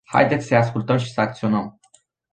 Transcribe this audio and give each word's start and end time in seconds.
Haideți 0.03 0.47
să 0.47 0.53
îi 0.53 0.59
ascultăm 0.59 0.97
și 0.97 1.13
să 1.13 1.21
acționăm. 1.21 1.79